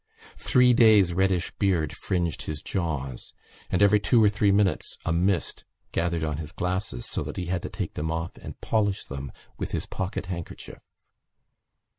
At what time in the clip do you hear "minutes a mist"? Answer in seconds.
4.51-5.63